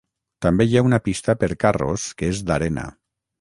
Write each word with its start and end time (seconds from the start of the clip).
També 0.45 0.65
hi 0.69 0.79
ha 0.79 0.83
una 0.87 0.99
pista 1.07 1.35
per 1.43 1.49
carros 1.65 2.07
que 2.23 2.31
és 2.33 2.41
d'arena. 2.49 2.89